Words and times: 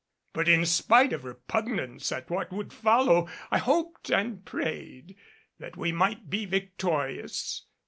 But 0.33 0.49
in 0.49 0.65
spite 0.65 1.13
of 1.13 1.23
repugnance 1.25 2.11
at 2.11 2.31
what 2.31 2.51
would 2.51 2.73
follow 2.73 3.29
I 3.51 3.59
hoped 3.59 4.09
and 4.09 4.43
prayed 4.43 5.15
that 5.59 5.77
we 5.77 5.91
might 5.91 6.27
be 6.27 6.47
victorious. 6.47 7.67